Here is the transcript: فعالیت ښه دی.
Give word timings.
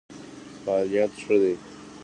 فعالیت 0.65 1.11
ښه 1.23 1.35
دی. 1.41 1.55